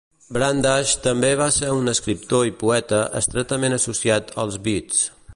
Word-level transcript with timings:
Brundage 0.35 0.95
també 1.07 1.27
va 1.41 1.49
ser 1.57 1.69
un 1.81 1.91
escriptor 1.93 2.47
i 2.51 2.55
poeta 2.63 3.01
estretament 3.21 3.77
associat 3.81 4.33
als 4.45 4.57
Beats. 4.69 5.05